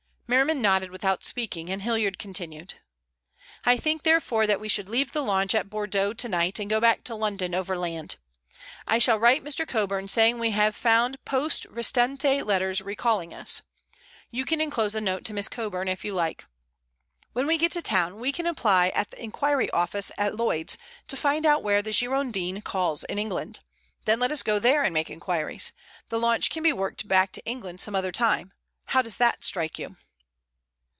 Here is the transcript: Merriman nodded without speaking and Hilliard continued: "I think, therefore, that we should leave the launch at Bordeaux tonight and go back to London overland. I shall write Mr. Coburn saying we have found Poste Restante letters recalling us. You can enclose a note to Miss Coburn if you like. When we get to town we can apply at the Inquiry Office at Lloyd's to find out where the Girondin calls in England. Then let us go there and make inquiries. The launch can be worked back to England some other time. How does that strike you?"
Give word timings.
Merriman 0.31 0.61
nodded 0.61 0.91
without 0.91 1.25
speaking 1.25 1.69
and 1.69 1.81
Hilliard 1.81 2.17
continued: 2.17 2.75
"I 3.65 3.75
think, 3.75 4.03
therefore, 4.03 4.47
that 4.47 4.61
we 4.61 4.69
should 4.69 4.87
leave 4.87 5.11
the 5.11 5.21
launch 5.23 5.53
at 5.53 5.69
Bordeaux 5.69 6.13
tonight 6.13 6.57
and 6.57 6.69
go 6.69 6.79
back 6.79 7.03
to 7.03 7.15
London 7.15 7.53
overland. 7.53 8.15
I 8.87 8.97
shall 8.97 9.19
write 9.19 9.43
Mr. 9.43 9.67
Coburn 9.67 10.07
saying 10.07 10.39
we 10.39 10.51
have 10.51 10.73
found 10.73 11.17
Poste 11.25 11.65
Restante 11.65 12.43
letters 12.47 12.81
recalling 12.81 13.33
us. 13.33 13.61
You 14.29 14.45
can 14.45 14.61
enclose 14.61 14.95
a 14.95 15.01
note 15.01 15.25
to 15.25 15.33
Miss 15.33 15.49
Coburn 15.49 15.89
if 15.89 16.05
you 16.05 16.13
like. 16.13 16.45
When 17.33 17.45
we 17.45 17.57
get 17.57 17.73
to 17.73 17.81
town 17.81 18.17
we 18.17 18.31
can 18.31 18.45
apply 18.45 18.87
at 18.95 19.11
the 19.11 19.21
Inquiry 19.21 19.69
Office 19.71 20.13
at 20.17 20.37
Lloyd's 20.37 20.77
to 21.09 21.17
find 21.17 21.45
out 21.45 21.61
where 21.61 21.81
the 21.81 21.91
Girondin 21.91 22.61
calls 22.61 23.03
in 23.03 23.17
England. 23.19 23.59
Then 24.05 24.21
let 24.21 24.31
us 24.31 24.43
go 24.43 24.59
there 24.59 24.85
and 24.85 24.93
make 24.93 25.09
inquiries. 25.09 25.73
The 26.07 26.19
launch 26.19 26.49
can 26.51 26.63
be 26.63 26.71
worked 26.71 27.05
back 27.09 27.33
to 27.33 27.43
England 27.43 27.81
some 27.81 27.95
other 27.95 28.13
time. 28.13 28.53
How 28.85 29.01
does 29.01 29.17
that 29.17 29.43
strike 29.43 29.77
you?" 29.77 29.97